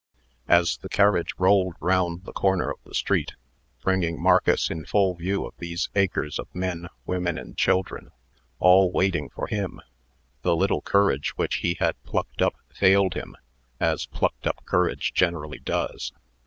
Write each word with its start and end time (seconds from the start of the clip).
As 0.47 0.77
the 0.77 0.89
carriage 0.89 1.35
rolled 1.37 1.75
round 1.79 2.23
the 2.23 2.33
corner 2.33 2.71
of 2.71 2.79
the 2.83 2.95
street, 2.95 3.33
bringing 3.83 4.19
Marcus 4.19 4.71
in 4.71 4.83
full 4.83 5.13
view 5.13 5.45
of 5.45 5.53
these 5.59 5.89
acres 5.93 6.39
of 6.39 6.47
men, 6.55 6.87
women, 7.05 7.37
and 7.37 7.55
children 7.55 8.09
all 8.57 8.91
waiting 8.91 9.29
for 9.29 9.45
him 9.45 9.79
the 10.41 10.55
little 10.55 10.81
courage 10.81 11.37
which 11.37 11.57
he 11.57 11.75
had 11.79 12.01
plucked 12.01 12.41
up 12.41 12.55
failed 12.73 13.13
him, 13.13 13.35
as 13.79 14.07
plucked 14.07 14.47
up 14.47 14.65
courage 14.65 15.13
generally 15.13 15.59
does. 15.59 16.11